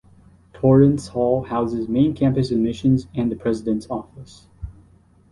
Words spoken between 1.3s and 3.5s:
houses main campus admissions and the